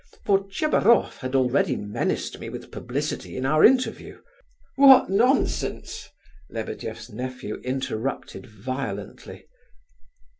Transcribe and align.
For 0.25 0.47
Tchebaroff 0.49 1.17
had 1.19 1.35
already 1.35 1.75
menaced 1.75 2.39
me 2.39 2.49
with 2.49 2.71
publicity 2.71 3.37
in 3.37 3.45
our 3.45 3.63
interview...." 3.63 4.19
"What 4.75 5.11
nonsense!" 5.11 6.09
Lebedeff's 6.49 7.11
nephew 7.11 7.61
interrupted 7.63 8.47
violently. 8.47 9.45